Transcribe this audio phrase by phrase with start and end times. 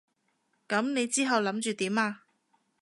[0.67, 2.23] 噉你之後諗住點啊？